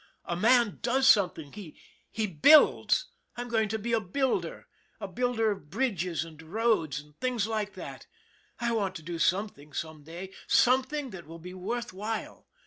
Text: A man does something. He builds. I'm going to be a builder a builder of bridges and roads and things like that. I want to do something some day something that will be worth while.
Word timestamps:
A 0.25 0.35
man 0.35 0.79
does 0.81 1.07
something. 1.07 1.53
He 2.09 2.25
builds. 2.25 3.05
I'm 3.37 3.49
going 3.49 3.69
to 3.69 3.77
be 3.77 3.93
a 3.93 3.99
builder 3.99 4.65
a 4.99 5.07
builder 5.07 5.51
of 5.51 5.69
bridges 5.69 6.25
and 6.25 6.41
roads 6.41 6.99
and 6.99 7.15
things 7.19 7.45
like 7.45 7.75
that. 7.75 8.07
I 8.59 8.71
want 8.71 8.95
to 8.95 9.03
do 9.03 9.19
something 9.19 9.73
some 9.73 10.01
day 10.01 10.33
something 10.47 11.11
that 11.11 11.27
will 11.27 11.37
be 11.37 11.53
worth 11.53 11.93
while. 11.93 12.47